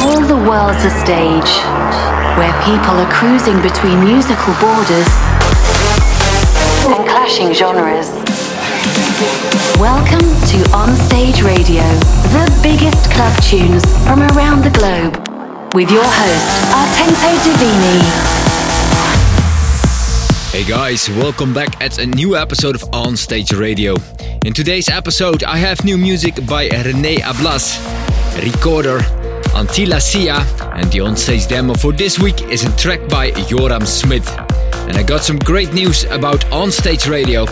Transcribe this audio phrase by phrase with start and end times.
[0.00, 1.50] All the world's a stage
[2.38, 5.08] where people are cruising between musical borders
[6.86, 8.08] and clashing genres.
[9.80, 11.82] Welcome to Onstage Radio,
[12.30, 15.18] the biggest club tunes from around the globe,
[15.74, 18.00] with your host, Artento Divini.
[20.52, 23.96] Hey guys, welcome back at a new episode of Onstage Radio.
[24.44, 27.80] In today's episode, I have new music by René Ablaze,
[28.40, 29.00] Recorder,
[29.58, 30.46] Attila Syah,
[30.76, 34.28] and the onstage demo for this week is a track by Joram Smith.
[34.86, 37.44] And I got some great news about Onstage Radio.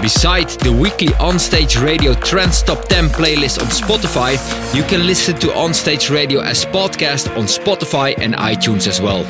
[0.00, 4.38] Besides the weekly Onstage Radio Trends Top 10 playlist on Spotify,
[4.72, 9.24] you can listen to Onstage Radio as podcast on Spotify and iTunes as well.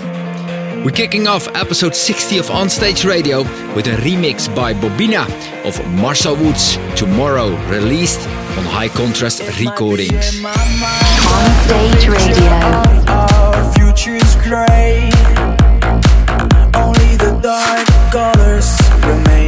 [0.84, 3.38] We're kicking off episode 60 of Onstage Radio
[3.74, 5.24] with a remix by Bobina
[5.64, 8.20] of Marcel Woods Tomorrow, released
[8.58, 10.42] on High Contrast Recordings.
[16.74, 18.70] Only the dark colors
[19.04, 19.47] remain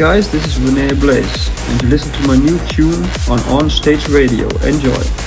[0.00, 4.08] Guys, this is René Ablaze, and you listen to my new tune on On Stage
[4.08, 4.48] Radio.
[4.64, 5.19] Enjoy.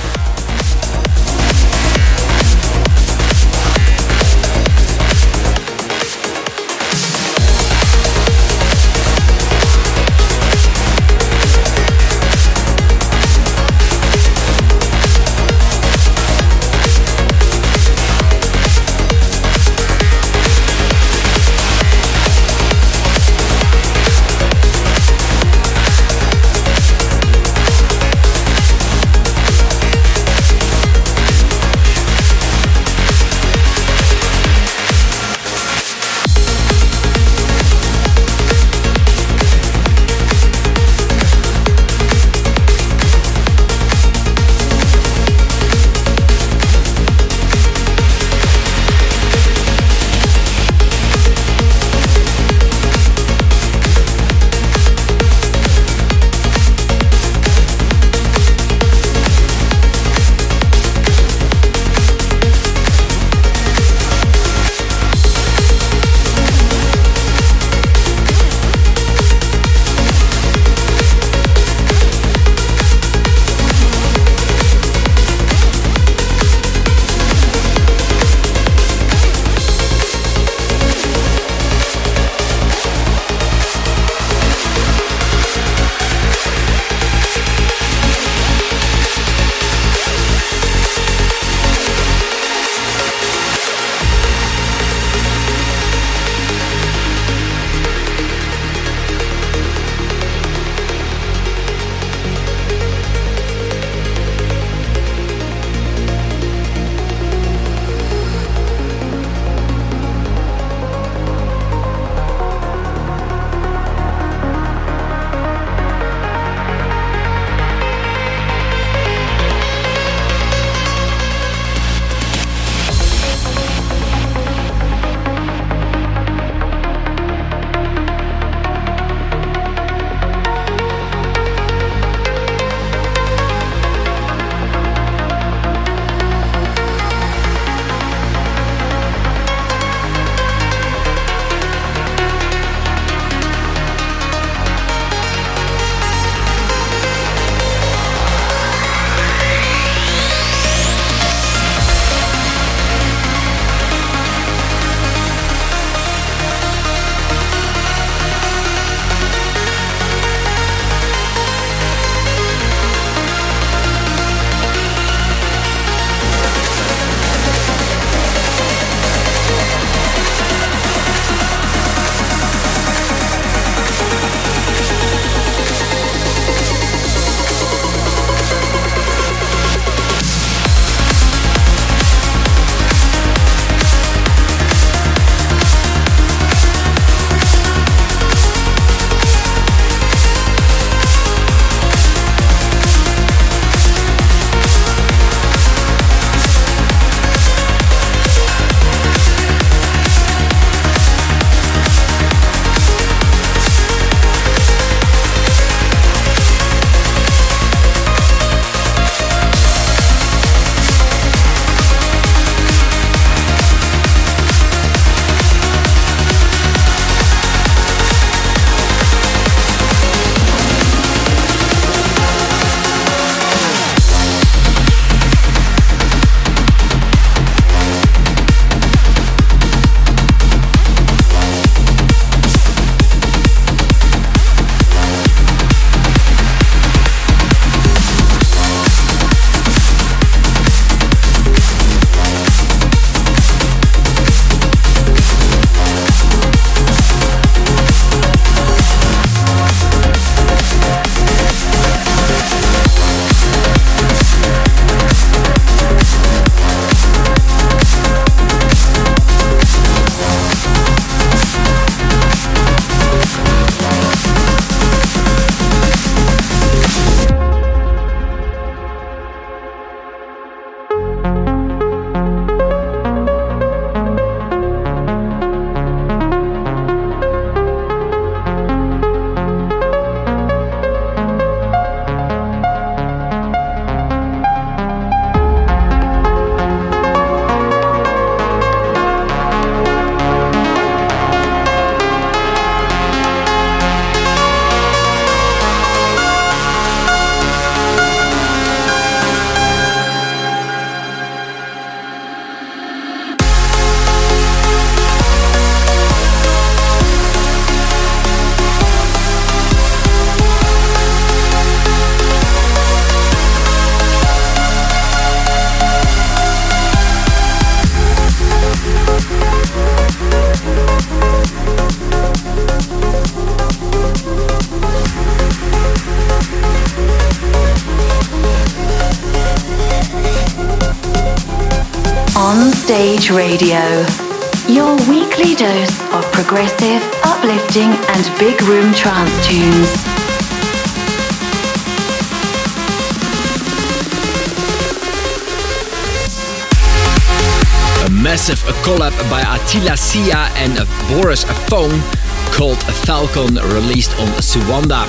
[348.34, 350.74] Massive collab by Attila Syah and
[351.06, 352.02] Boris Phone
[352.50, 355.06] called Falcon released on Suanda.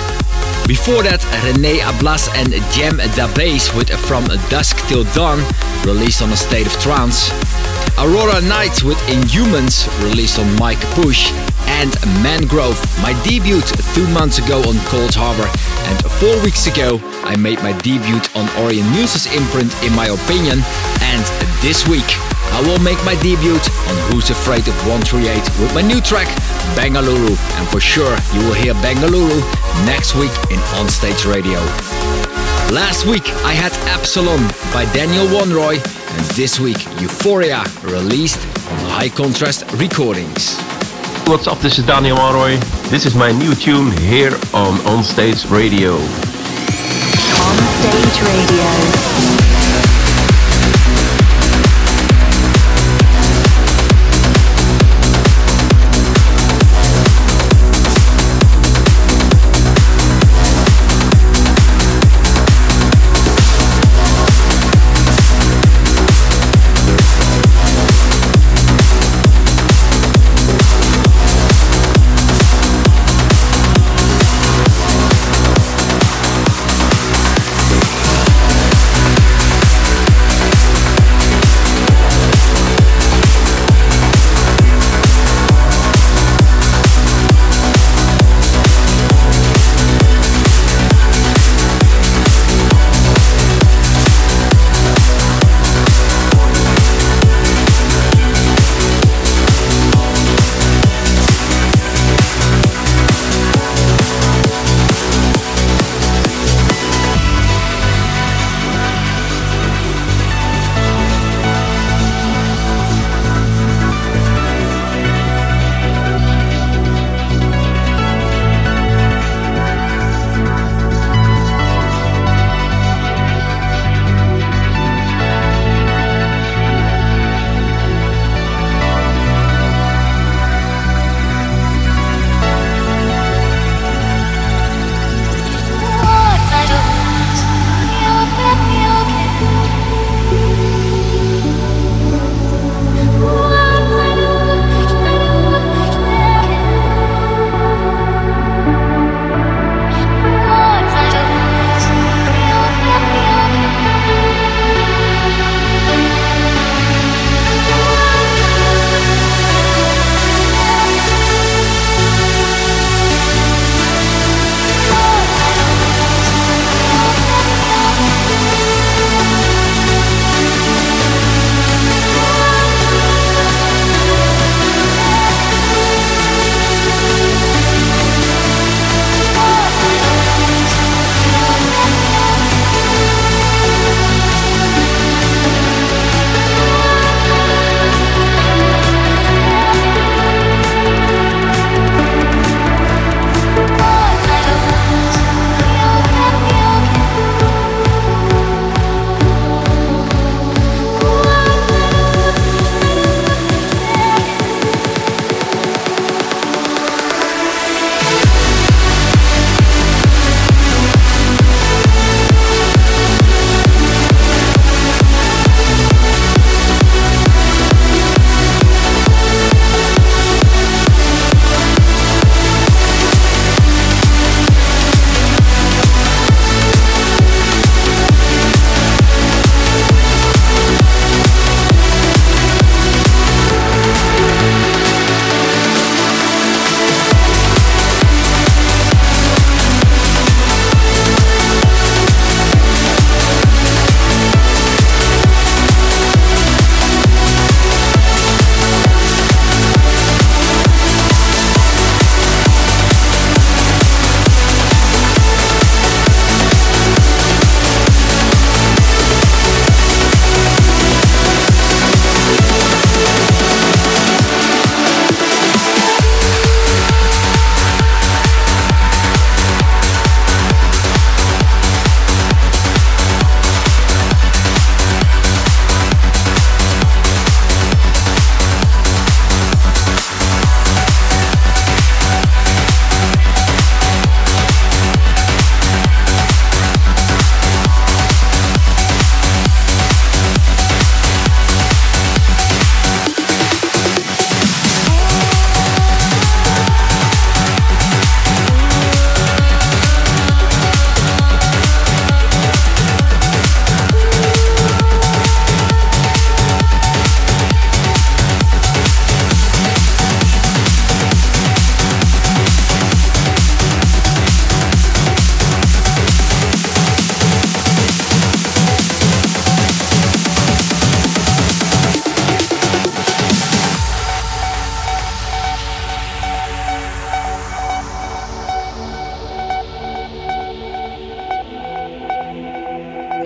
[0.67, 5.41] Before that, René Ablaze and Jem Da Bass with From Dusk Till Dawn,
[5.89, 7.33] released on A State of Trance.
[7.97, 11.33] Aurora Night with Inhumans, released on Mike Push.
[11.81, 13.59] And Mangrove, my debut
[13.97, 15.49] two months ago on Coldharbour
[15.89, 20.61] And four weeks ago, I made my debut on Ørjan Nilsen's imprint, in my opinion.
[21.01, 21.25] And
[21.65, 22.05] this week,
[22.53, 26.27] I will make my debut on Who's Afraid of 138 with my new track,
[26.75, 27.35] Bengaluru.
[27.57, 29.39] And for sure, you will hear Bengaluru
[29.85, 31.59] next week in Onstage Radio.
[32.73, 34.41] Last week, I had Absalom
[34.73, 40.57] by Daniel Wanrooy, and this week, Euphoria, released on High Contrast Recordings.
[41.27, 42.59] What's up, this is Daniel Wanrooy.
[42.89, 45.95] This is my new tune here on Onstage Radio.
[45.95, 49.24] On Stage Radio.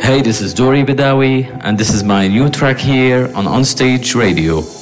[0.09, 4.78] Hey, this is Dori Bedawi, and this is my new track here on Onstage Radio.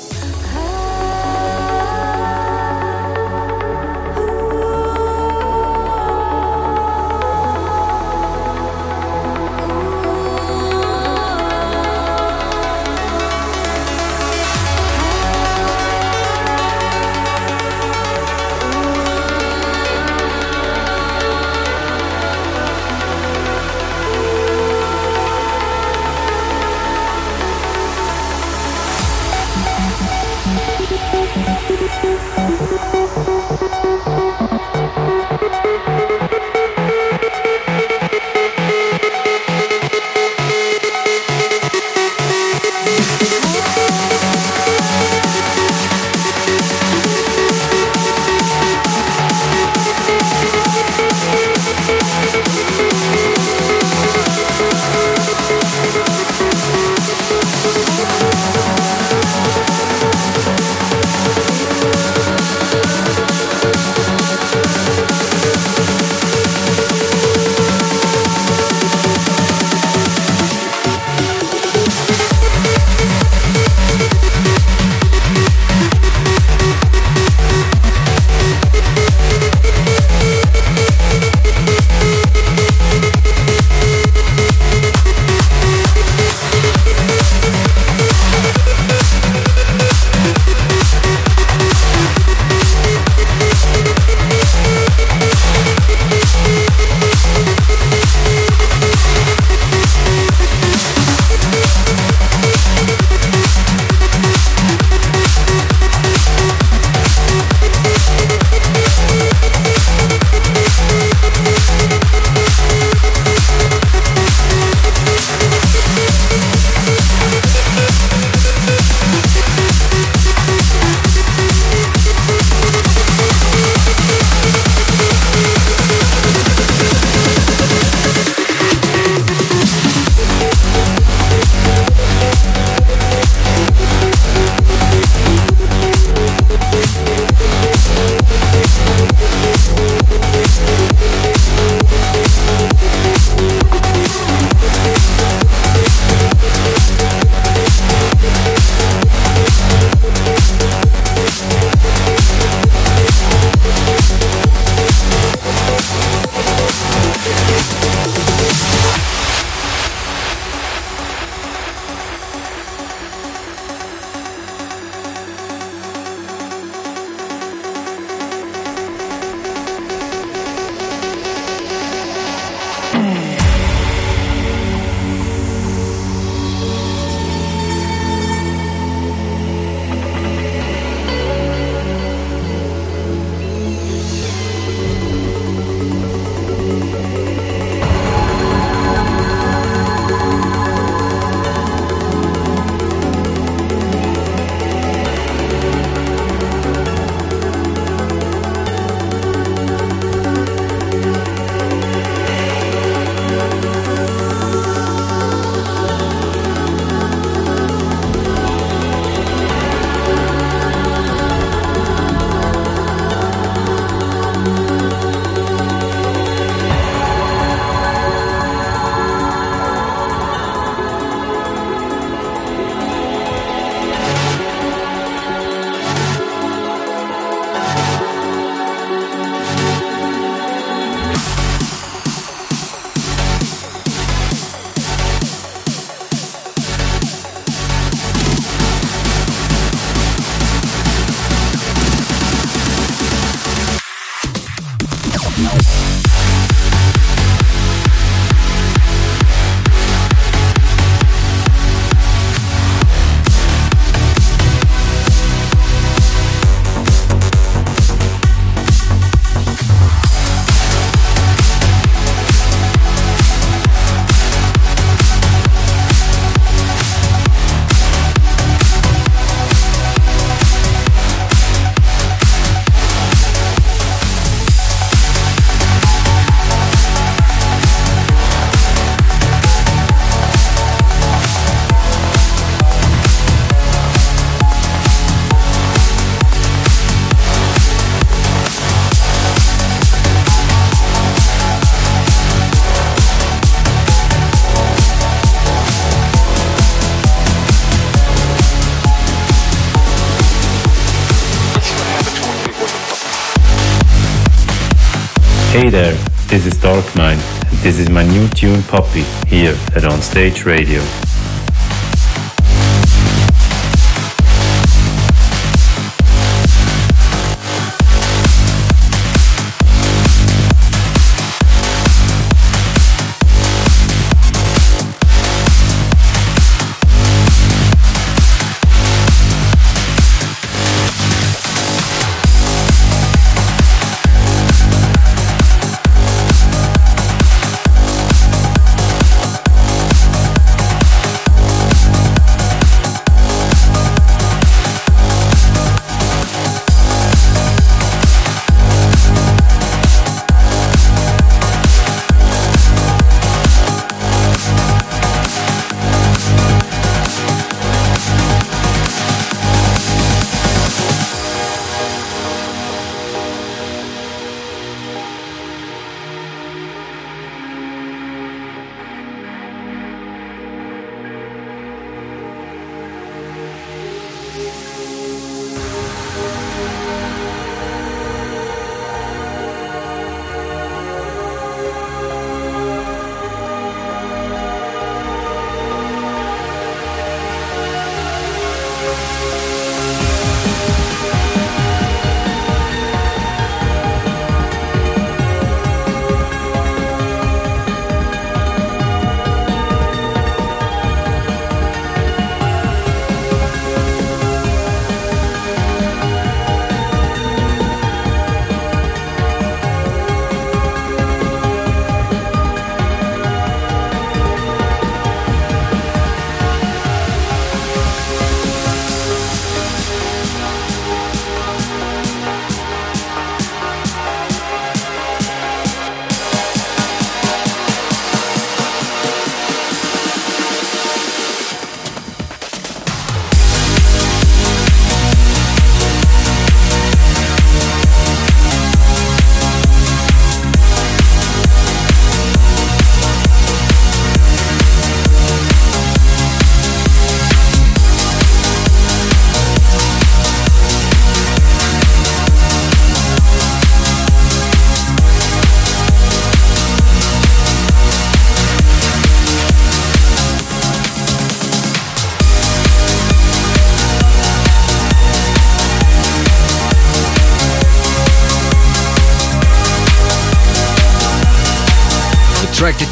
[305.58, 305.96] Hey there,
[306.28, 307.18] this is Darkmind,
[307.50, 310.84] and this is my new tune Poppy here at Onstage Radio.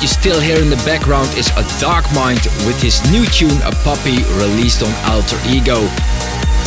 [0.06, 2.38] You still hear in the background is A Dark Mind
[2.70, 5.82] with his new tune A Puppy released on Alter Ego.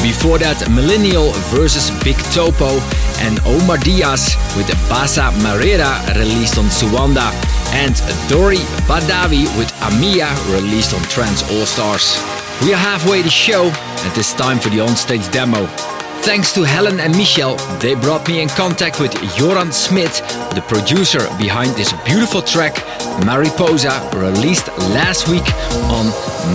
[0.02, 2.82] Before that, Millennial versus Big Topo
[3.22, 7.30] and Omar Diaz with Basa Marera released on Suanda
[7.78, 7.94] and
[8.28, 8.58] Dori
[8.90, 12.18] Badawi with Amia released on Trance All Stars.
[12.66, 15.97] We are halfway the show and it's time for the onstage demo.
[16.22, 20.12] Thanks to Helen and Michel, they brought me in contact with Joran Smit,
[20.54, 22.84] the producer behind this beautiful track,
[23.24, 25.46] Mariposa, released last week
[25.88, 26.06] on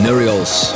[0.04, 0.74] Nurials.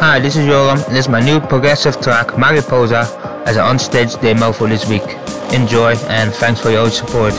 [0.00, 3.04] Hi, this is Joran, and this is my new progressive track, Mariposa,
[3.46, 5.04] as an onstage demo for this week.
[5.52, 7.34] Enjoy, and thanks for your support.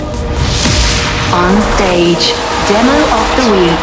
[1.34, 2.36] On stage,
[2.70, 3.81] demo of the week.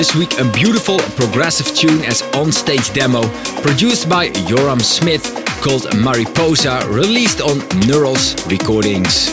[0.00, 3.20] This week a beautiful progressive tune as on-stage demo,
[3.60, 5.22] produced by Joram Smith,
[5.60, 9.28] called Mariposa, released on Neurals Recordings.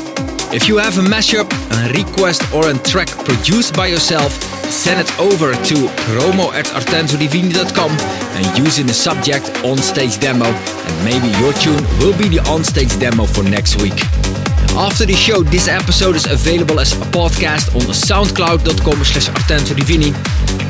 [0.51, 4.33] If you have a mashup, a request or a track produced by yourself,
[4.69, 11.05] send it over to promo at artentodivini.com and use in the subject on-stage demo and
[11.05, 14.46] maybe your tune will be the on-stage demo for next week.
[14.75, 20.11] After the show, this episode is available as a podcast on soundcloud.com slash artentodivini,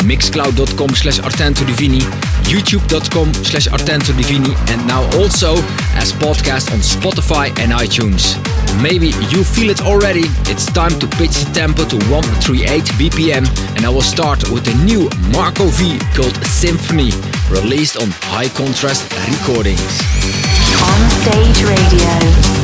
[0.08, 2.00] mixcloud.com slash artentodivini,
[2.48, 5.56] youtube.com slash artentodivini, and now also
[6.00, 8.38] as podcast on Spotify and iTunes.
[8.82, 10.24] Maybe you feel it already.
[10.48, 14.76] It's time to pitch the tempo to 138 BPM, and I will start with the
[14.86, 17.12] new Marco V called Symphony,
[17.50, 19.84] released on High Contrast Recordings.
[20.80, 22.57] On Stage Radio.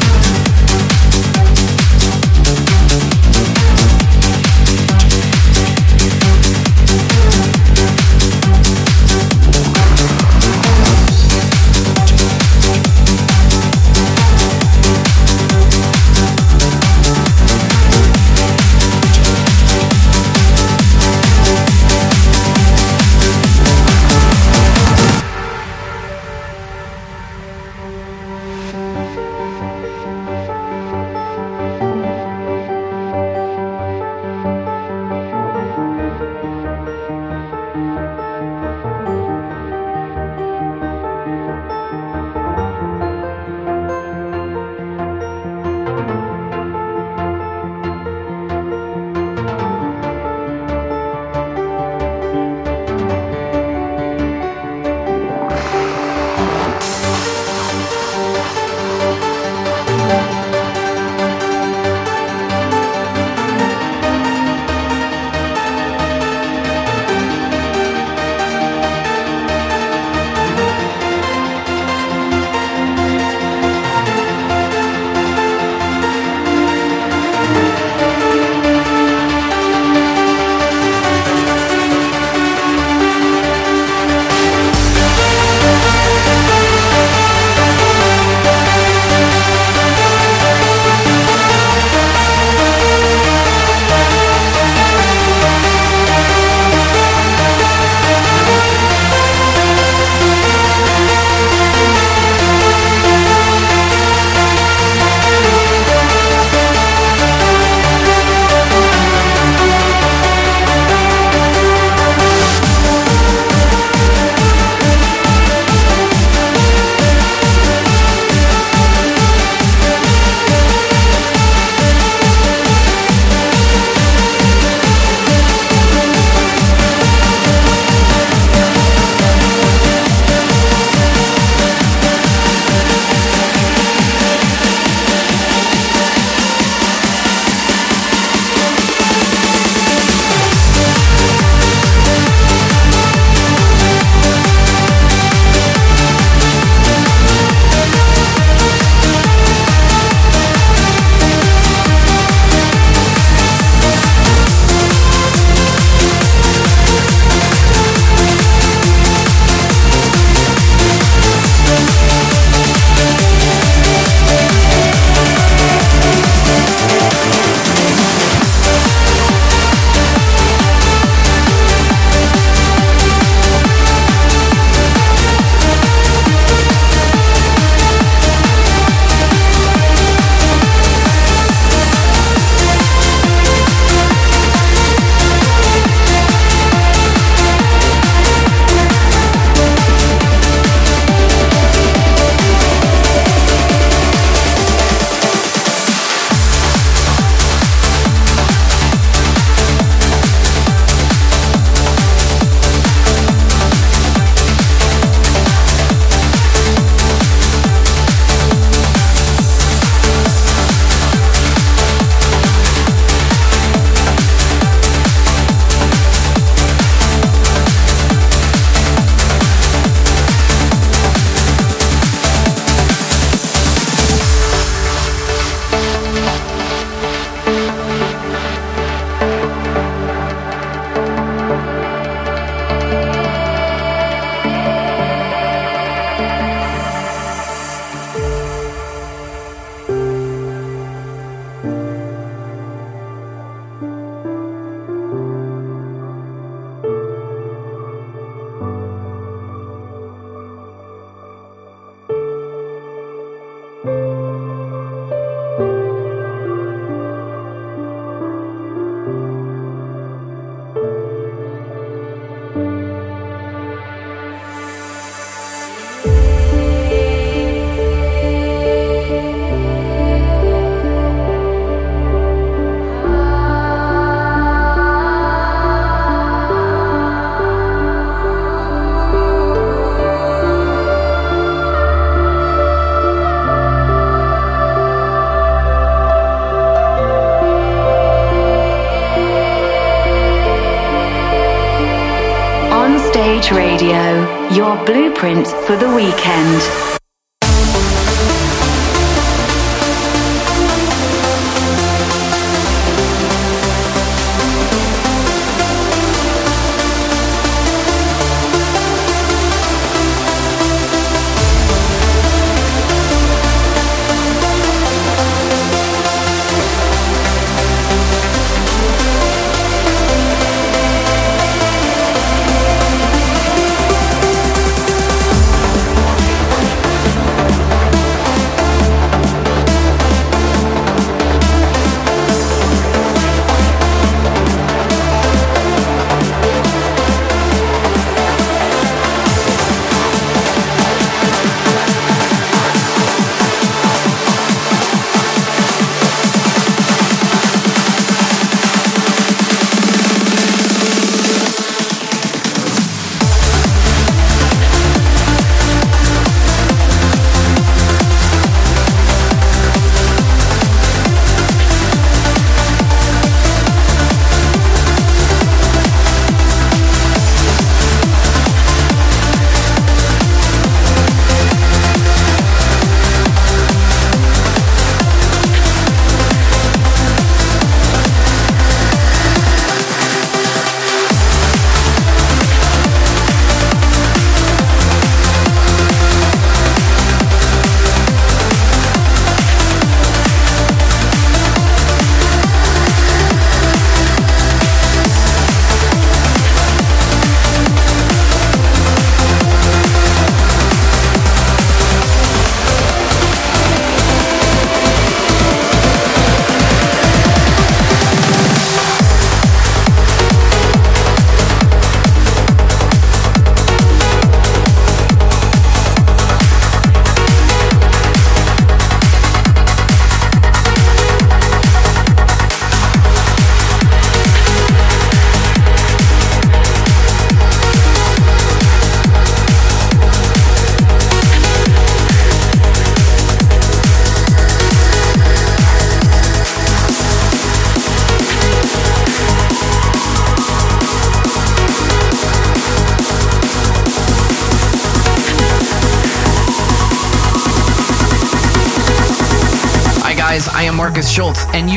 [294.55, 296.92] Your blueprint for the weekend.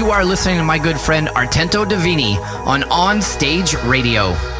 [0.07, 4.56] You are listening to my good friend Artento Divini on On Stage Radio.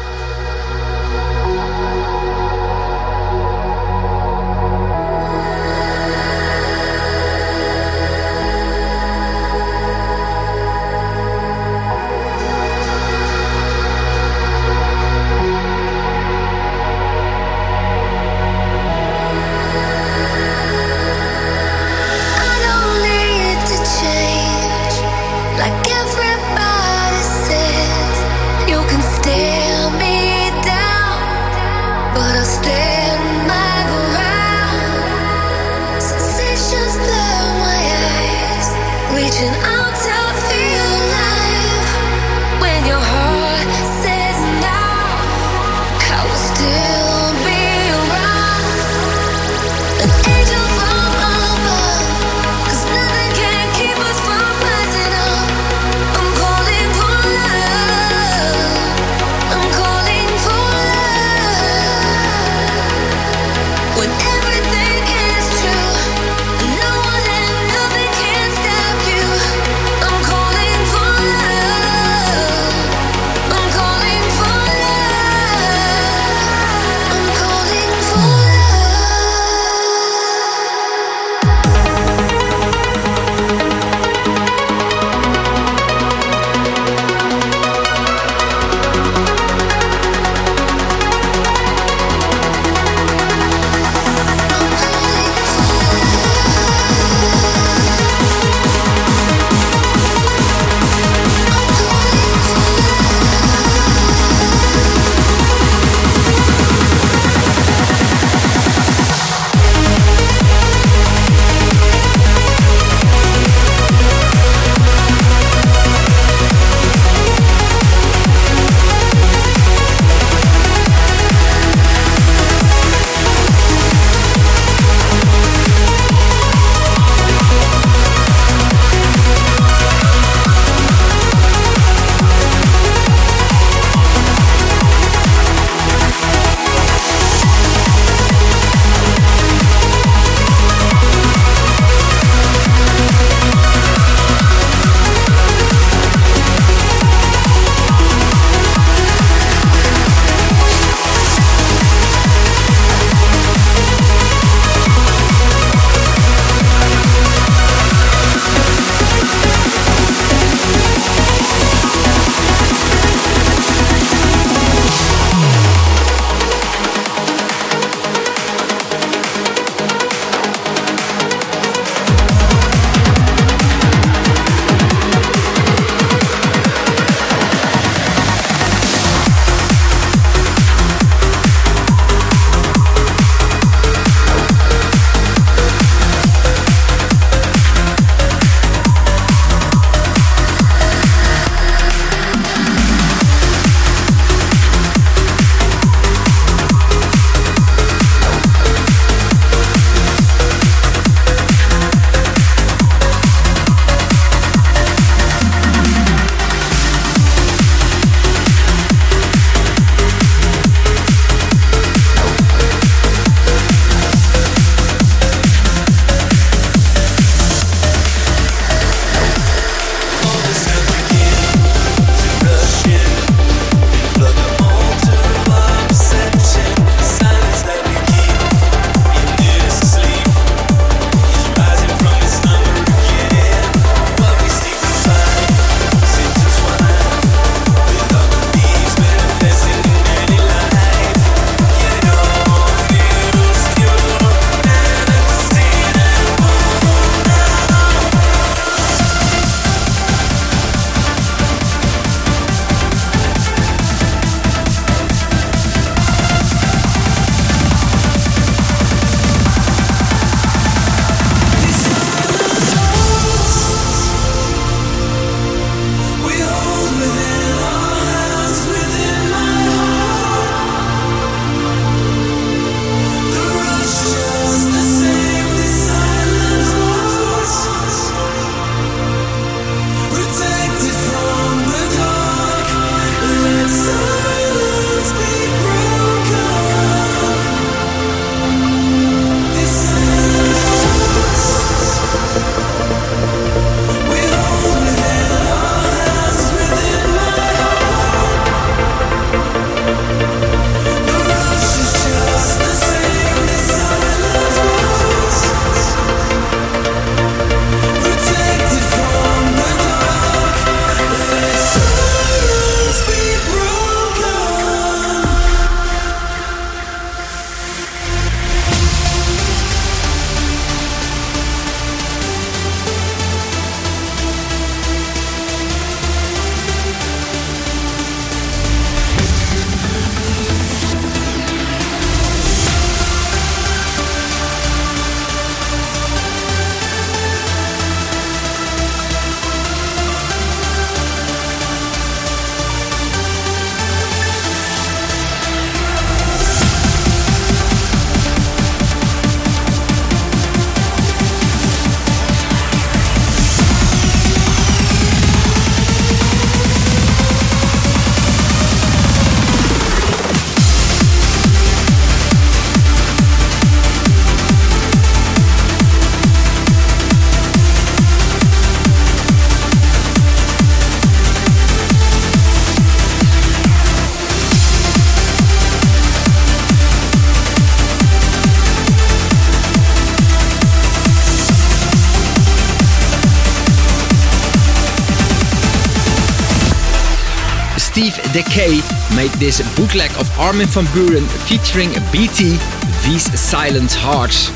[388.57, 392.57] Made this bootleg of Armin van Buuren featuring BT,
[393.05, 394.49] These Silent Hearts.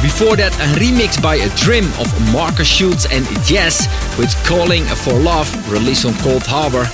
[0.00, 3.86] Before that, a remix by a Drim of Markus Schulz and Jess
[4.16, 6.88] with Calling for Love, released on Coldharbour,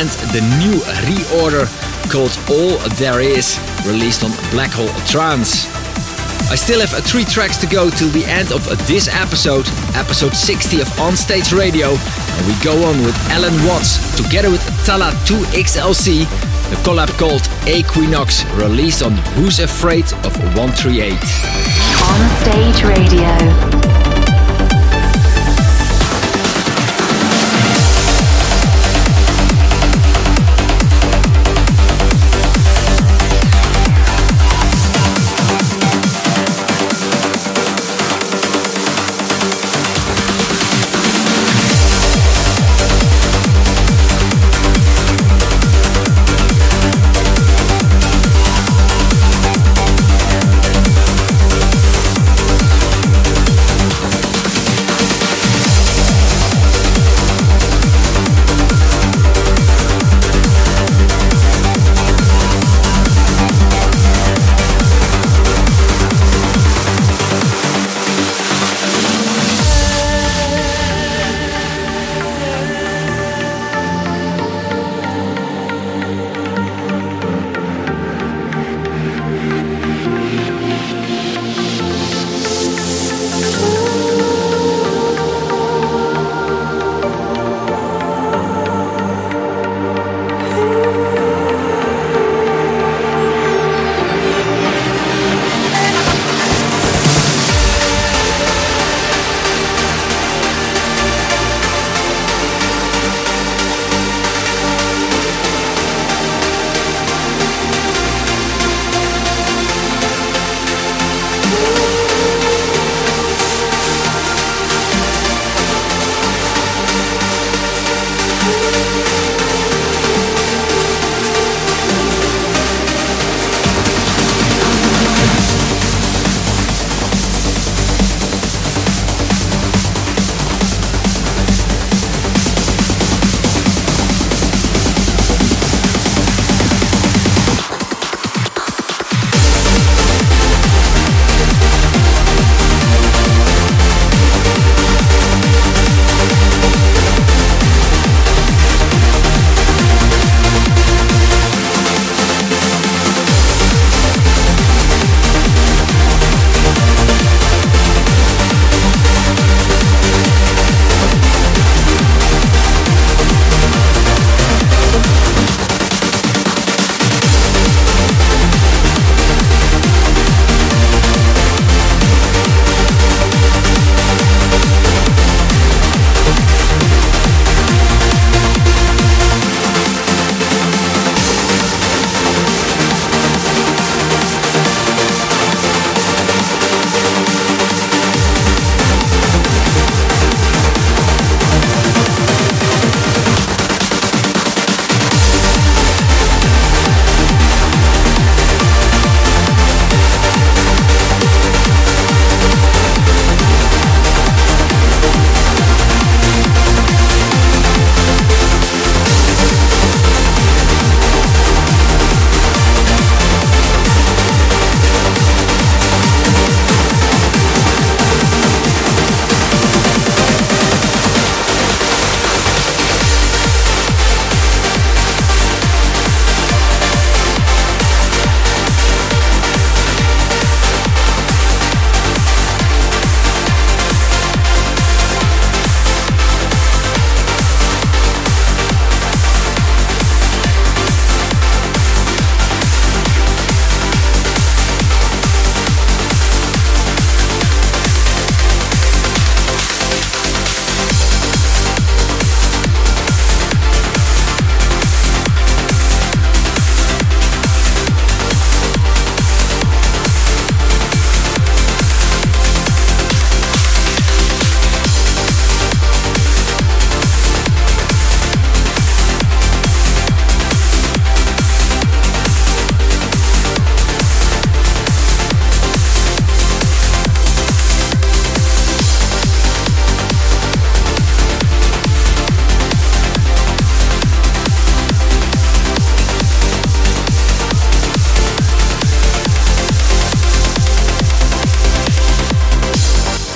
[0.00, 0.74] and the new
[1.06, 1.70] ReOrder
[2.10, 5.81] called All There Is, released on Black Hole Trance.
[6.50, 10.80] I still have three tracks to go till the end of this episode, episode 60
[10.80, 16.24] of On Stage Radio, and we go on with Allen Watts together with Talla 2XLC,
[16.70, 21.12] the collab called Equinox, released on Who's Afraid of 138.
[22.02, 23.91] On Stage Radio.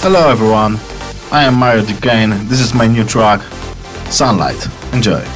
[0.09, 0.79] Hello everyone,
[1.33, 2.47] I am Mario Duquesne.
[2.47, 3.41] This is my new track,
[4.09, 4.69] Sunlight.
[4.93, 5.36] Enjoy.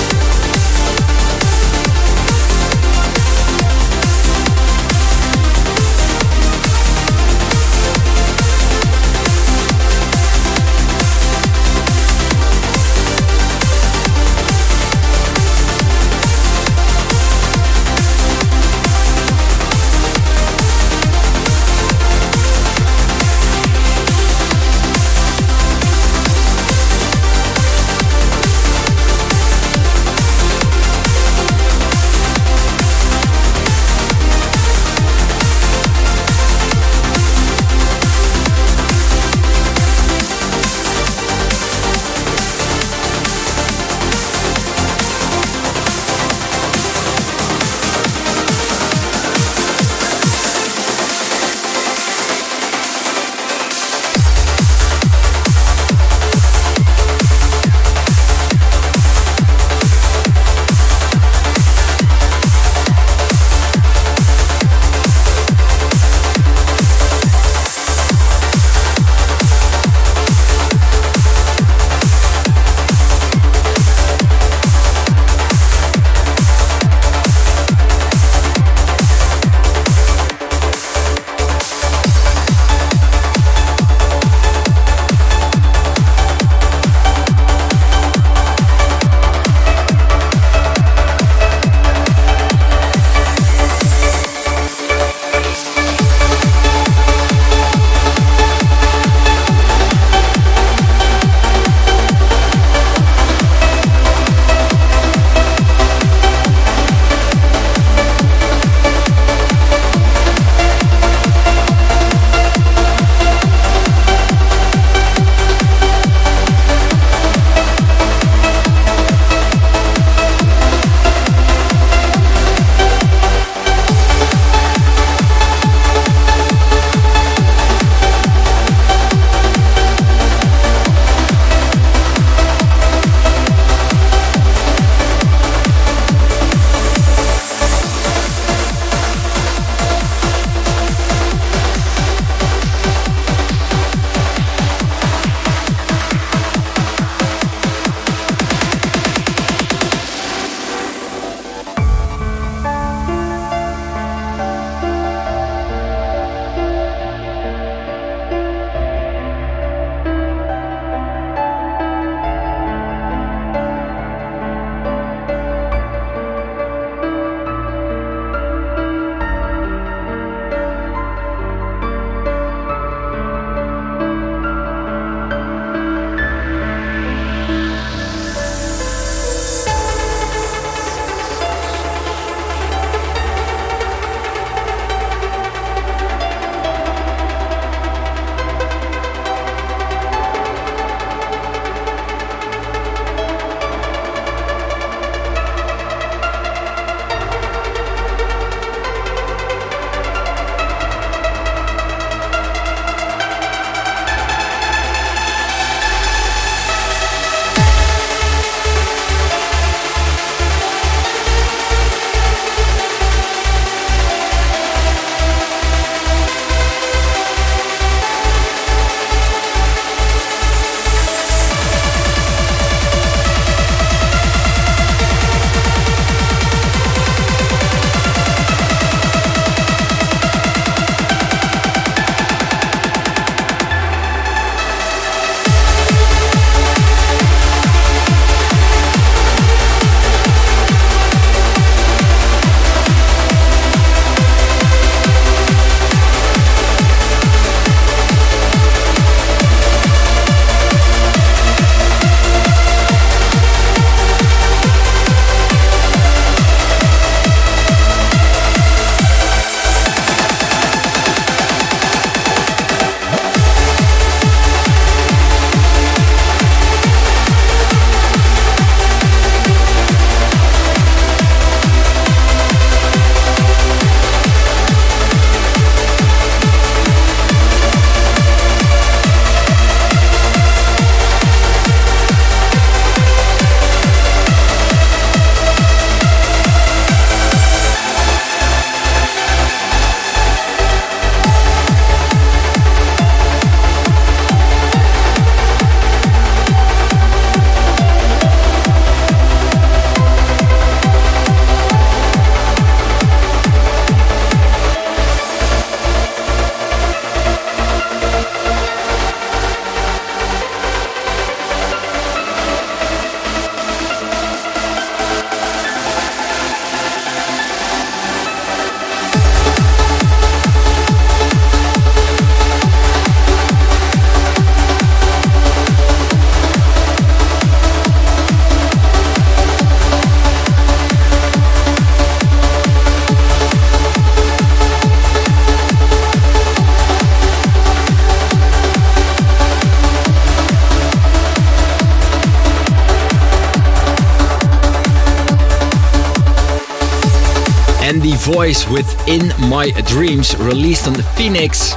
[348.51, 351.73] Voice with In My Dreams, released on the Phoenix.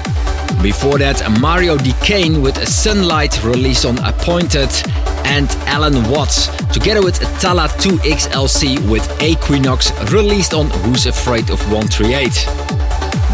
[0.60, 4.70] Before that, Mario Decane with a Sunlight, released on Appointed.
[5.24, 12.32] And Allen Watts, together with Talla 2XLC with Equinox, released on Who's Afraid of 138.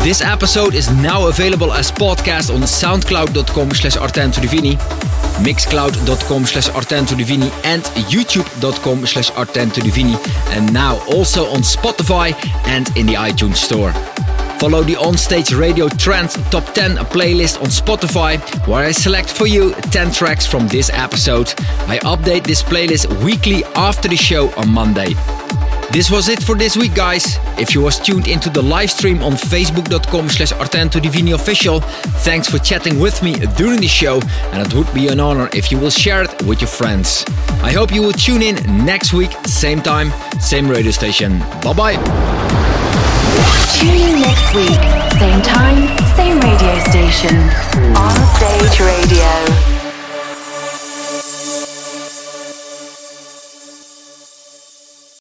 [0.04, 3.96] This episode is now available as podcast on soundcloud.com slash
[5.44, 10.16] mixcloud.com slash artentodivini and youtube.com slash artentodivini
[10.50, 12.32] and now also on Spotify
[12.66, 13.92] and in the iTunes store.
[14.60, 18.38] Follow the Onstage Radio Trend Top 10 playlist on Spotify,
[18.68, 21.54] where I select for you 10 tracks from this episode.
[21.88, 25.14] I update this playlist weekly after the show on Monday.
[25.92, 27.38] This was it for this week, guys.
[27.58, 31.80] If you was tuned into the live stream on facebook.com slash Artento Divini official,
[32.22, 34.20] thanks for chatting with me during the show,
[34.52, 37.24] and it would be an honor if you will share it with your friends.
[37.62, 38.54] I hope you will tune in
[38.86, 41.40] next week, same time, same radio station.
[41.60, 41.96] Bye bye.
[43.74, 44.80] Tune in next week,
[45.18, 47.34] same time, same radio station.
[47.96, 49.59] On Stage Radio.